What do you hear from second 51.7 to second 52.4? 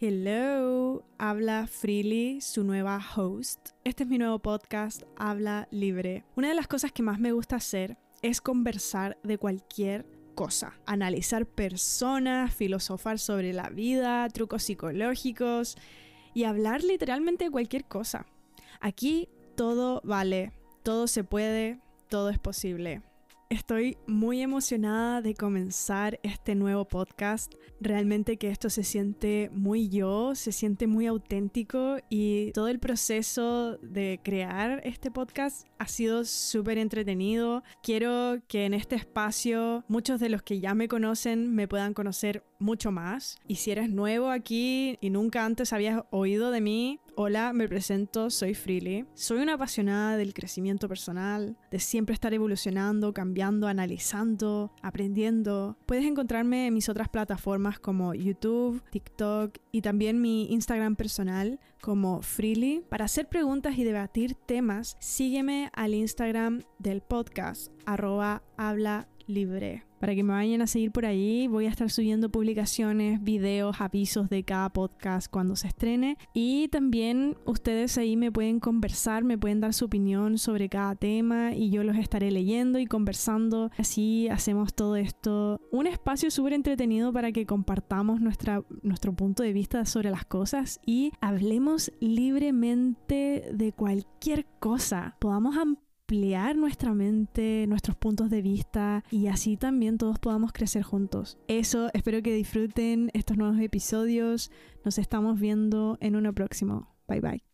siempre estar